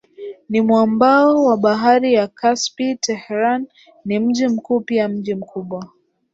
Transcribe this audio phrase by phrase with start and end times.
[0.49, 3.67] ni mwambao wa Bahari ya Kaspi Tehran
[4.05, 5.89] ni mji mkuu pia mji mkubwa